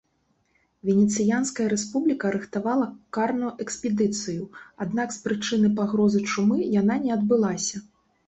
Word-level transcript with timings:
Венецыянская 0.89 1.65
рэспубліка 1.73 2.29
рыхтавала 2.35 2.87
карную 3.17 3.51
экспедыцыю, 3.65 4.43
аднак 4.87 5.07
з 5.17 5.21
прычыны 5.25 5.67
пагрозы 5.81 6.23
чумы 6.31 6.57
яна 6.81 6.95
не 7.05 7.11
адбылася. 7.17 7.77